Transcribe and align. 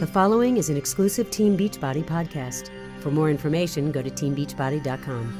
The 0.00 0.06
following 0.06 0.56
is 0.56 0.70
an 0.70 0.78
exclusive 0.78 1.30
Team 1.30 1.58
Beachbody 1.58 2.02
podcast. 2.02 2.70
For 3.02 3.10
more 3.10 3.28
information, 3.28 3.92
go 3.92 4.00
to 4.00 4.08
teambeachbody.com. 4.10 5.38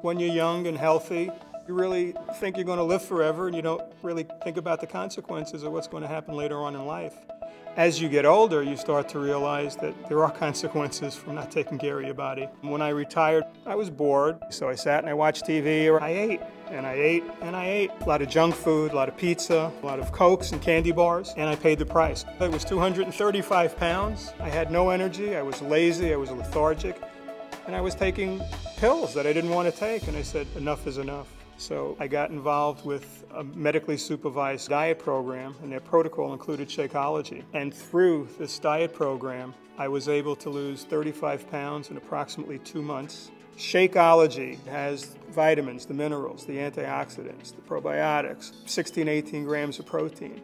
When 0.00 0.18
you're 0.18 0.32
young 0.32 0.66
and 0.66 0.78
healthy, 0.78 1.30
you 1.68 1.74
really 1.74 2.14
think 2.36 2.56
you're 2.56 2.64
going 2.64 2.78
to 2.78 2.84
live 2.84 3.02
forever 3.02 3.46
and 3.46 3.56
you 3.56 3.62
don't 3.62 3.82
really 4.02 4.26
think 4.44 4.56
about 4.56 4.80
the 4.80 4.86
consequences 4.86 5.62
of 5.62 5.72
what's 5.72 5.88
going 5.88 6.02
to 6.02 6.08
happen 6.08 6.34
later 6.34 6.58
on 6.58 6.74
in 6.74 6.86
life. 6.86 7.14
As 7.76 8.00
you 8.00 8.08
get 8.08 8.24
older, 8.24 8.62
you 8.62 8.76
start 8.76 9.06
to 9.10 9.18
realize 9.18 9.76
that 9.76 10.08
there 10.08 10.24
are 10.24 10.30
consequences 10.46 11.14
from 11.14 11.34
not 11.34 11.50
taking 11.50 11.78
care 11.78 11.98
of 11.98 12.06
your 12.06 12.14
body. 12.14 12.48
When 12.62 12.80
I 12.80 12.88
retired, 12.90 13.44
I 13.66 13.74
was 13.74 13.90
bored, 13.90 14.38
so 14.48 14.68
I 14.68 14.74
sat 14.74 15.00
and 15.00 15.10
I 15.10 15.14
watched 15.14 15.44
TV 15.44 15.86
or 15.86 16.00
I 16.00 16.10
ate 16.10 16.40
and 16.70 16.86
I 16.86 16.94
ate 16.94 17.24
and 17.42 17.54
I 17.54 17.66
ate. 17.66 17.90
A 18.00 18.08
lot 18.08 18.22
of 18.22 18.28
junk 18.28 18.54
food, 18.54 18.92
a 18.92 18.96
lot 18.96 19.08
of 19.08 19.16
pizza, 19.16 19.70
a 19.82 19.86
lot 19.86 19.98
of 19.98 20.10
Cokes 20.12 20.52
and 20.52 20.62
candy 20.62 20.92
bars, 20.92 21.34
and 21.36 21.48
I 21.48 21.56
paid 21.56 21.78
the 21.78 21.86
price. 21.86 22.24
It 22.40 22.50
was 22.50 22.64
235 22.64 23.76
pounds. 23.76 24.32
I 24.40 24.48
had 24.48 24.70
no 24.70 24.90
energy, 24.90 25.36
I 25.36 25.42
was 25.42 25.60
lazy, 25.60 26.14
I 26.14 26.16
was 26.16 26.30
lethargic, 26.30 27.00
and 27.66 27.76
I 27.76 27.80
was 27.80 27.94
taking 27.94 28.40
pills 28.78 29.12
that 29.14 29.26
I 29.26 29.32
didn't 29.32 29.50
want 29.50 29.72
to 29.72 29.78
take, 29.78 30.08
and 30.08 30.16
I 30.16 30.22
said, 30.22 30.46
enough 30.56 30.86
is 30.86 30.98
enough. 30.98 31.35
So 31.58 31.96
I 31.98 32.06
got 32.06 32.30
involved 32.30 32.84
with 32.84 33.24
a 33.34 33.42
medically 33.42 33.96
supervised 33.96 34.68
diet 34.68 34.98
program, 34.98 35.54
and 35.62 35.72
their 35.72 35.80
protocol 35.80 36.32
included 36.32 36.68
Shakeology. 36.68 37.42
And 37.54 37.72
through 37.72 38.28
this 38.38 38.58
diet 38.58 38.92
program, 38.92 39.54
I 39.78 39.88
was 39.88 40.08
able 40.08 40.36
to 40.36 40.50
lose 40.50 40.84
35 40.84 41.50
pounds 41.50 41.90
in 41.90 41.96
approximately 41.96 42.58
two 42.58 42.82
months. 42.82 43.30
Shakeology 43.56 44.62
has 44.66 45.16
vitamins, 45.30 45.86
the 45.86 45.94
minerals, 45.94 46.44
the 46.44 46.58
antioxidants, 46.58 47.54
the 47.54 47.62
probiotics, 47.62 48.52
16, 48.66 49.08
18 49.08 49.44
grams 49.44 49.78
of 49.78 49.86
protein 49.86 50.42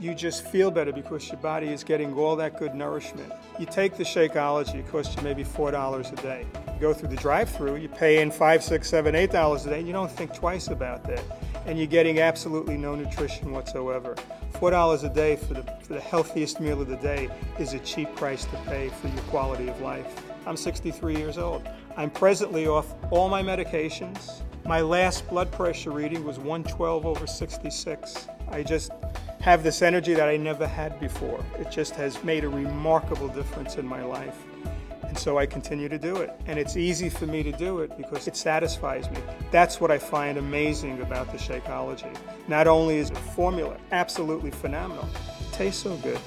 you 0.00 0.14
just 0.14 0.44
feel 0.46 0.70
better 0.70 0.92
because 0.92 1.28
your 1.28 1.38
body 1.38 1.68
is 1.68 1.84
getting 1.84 2.12
all 2.14 2.36
that 2.36 2.58
good 2.58 2.74
nourishment. 2.74 3.32
You 3.58 3.66
take 3.66 3.96
the 3.96 4.04
Shakeology, 4.04 4.76
it 4.76 4.88
costs 4.88 5.14
you 5.16 5.22
maybe 5.22 5.44
$4 5.44 6.12
a 6.12 6.16
day. 6.22 6.46
You 6.74 6.80
go 6.80 6.92
through 6.92 7.08
the 7.08 7.16
drive 7.16 7.48
through 7.48 7.76
you 7.76 7.88
pay 7.88 8.20
in 8.20 8.30
five, 8.30 8.62
six, 8.62 8.88
seven, 8.88 9.14
eight 9.14 9.30
dollars 9.30 9.66
a 9.66 9.70
day, 9.70 9.80
you 9.80 9.92
don't 9.92 10.10
think 10.10 10.34
twice 10.34 10.68
about 10.68 11.04
that. 11.04 11.22
And 11.66 11.78
you're 11.78 11.86
getting 11.86 12.20
absolutely 12.20 12.76
no 12.76 12.94
nutrition 12.94 13.52
whatsoever. 13.52 14.16
$4 14.54 15.04
a 15.04 15.08
day 15.14 15.36
for 15.36 15.54
the, 15.54 15.62
for 15.82 15.94
the 15.94 16.00
healthiest 16.00 16.60
meal 16.60 16.80
of 16.80 16.88
the 16.88 16.96
day 16.96 17.28
is 17.58 17.72
a 17.72 17.78
cheap 17.80 18.14
price 18.16 18.44
to 18.46 18.56
pay 18.66 18.88
for 18.88 19.08
your 19.08 19.22
quality 19.22 19.68
of 19.68 19.80
life. 19.80 20.22
I'm 20.46 20.56
63 20.56 21.16
years 21.16 21.38
old. 21.38 21.66
I'm 21.96 22.10
presently 22.10 22.66
off 22.66 22.94
all 23.10 23.28
my 23.28 23.42
medications. 23.42 24.42
My 24.66 24.80
last 24.80 25.28
blood 25.28 25.52
pressure 25.52 25.90
reading 25.90 26.24
was 26.24 26.38
112 26.38 27.06
over 27.06 27.26
66. 27.26 28.28
I 28.50 28.62
just 28.62 28.90
have 29.44 29.62
this 29.62 29.82
energy 29.82 30.14
that 30.14 30.26
I 30.26 30.38
never 30.38 30.66
had 30.66 30.98
before. 30.98 31.44
It 31.58 31.70
just 31.70 31.94
has 31.96 32.24
made 32.24 32.44
a 32.44 32.48
remarkable 32.48 33.28
difference 33.28 33.76
in 33.76 33.86
my 33.86 34.02
life. 34.02 34.42
And 35.02 35.18
so 35.18 35.36
I 35.36 35.44
continue 35.44 35.86
to 35.86 35.98
do 35.98 36.16
it. 36.16 36.30
And 36.46 36.58
it's 36.58 36.78
easy 36.78 37.10
for 37.10 37.26
me 37.26 37.42
to 37.42 37.52
do 37.52 37.80
it 37.80 37.94
because 37.98 38.26
it 38.26 38.36
satisfies 38.36 39.10
me. 39.10 39.18
That's 39.50 39.82
what 39.82 39.90
I 39.90 39.98
find 39.98 40.38
amazing 40.38 41.02
about 41.02 41.30
the 41.30 41.36
Shakeology. 41.36 42.16
Not 42.48 42.66
only 42.66 42.96
is 42.96 43.10
the 43.10 43.16
formula 43.16 43.76
absolutely 43.92 44.50
phenomenal, 44.50 45.06
it 45.42 45.52
tastes 45.52 45.82
so 45.82 45.94
good. 45.98 46.18